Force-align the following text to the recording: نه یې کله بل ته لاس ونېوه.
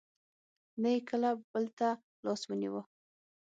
نه 0.81 0.89
یې 0.95 0.99
کله 1.09 1.29
بل 1.51 1.65
ته 1.77 1.87
لاس 2.25 2.41
ونېوه. 2.45 2.81